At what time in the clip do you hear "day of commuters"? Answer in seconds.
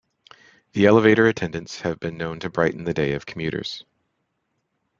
2.95-3.85